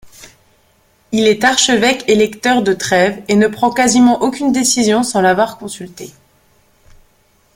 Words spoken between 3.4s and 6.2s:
prend quasiment aucune décision sans l'avoir consultée.